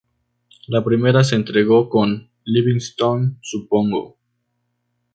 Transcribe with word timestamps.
La 0.65 0.83
primera 0.83 1.23
se 1.23 1.35
estrenó 1.35 1.87
con 1.87 2.27
"Livingstone 2.45 3.35
Supongo". 3.43 4.17